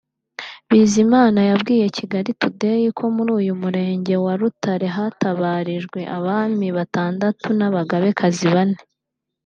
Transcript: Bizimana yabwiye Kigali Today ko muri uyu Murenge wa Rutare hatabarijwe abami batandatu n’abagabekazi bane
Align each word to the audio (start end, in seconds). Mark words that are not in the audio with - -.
Bizimana 0.69 1.39
yabwiye 1.49 1.85
Kigali 1.97 2.31
Today 2.41 2.83
ko 2.97 3.03
muri 3.15 3.31
uyu 3.39 3.53
Murenge 3.61 4.13
wa 4.25 4.33
Rutare 4.39 4.87
hatabarijwe 4.95 5.99
abami 6.17 6.67
batandatu 6.77 7.47
n’abagabekazi 7.57 8.45
bane 8.55 8.79